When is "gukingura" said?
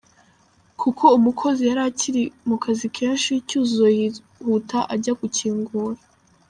5.21-5.99